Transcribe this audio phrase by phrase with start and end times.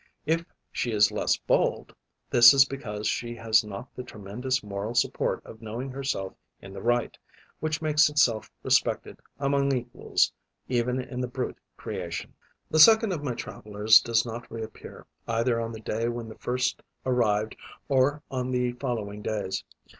[0.25, 1.93] If she is less bold,
[2.31, 6.81] this is because she has not the tremendous moral support of knowing herself in the
[6.81, 7.15] right,
[7.59, 10.33] which makes itself respected, among equals,
[10.67, 12.33] even in the brute creation.
[12.71, 16.81] The second of my travellers does not reappear, either on the day when the first
[17.05, 17.55] arrived
[17.87, 19.63] or on the following days.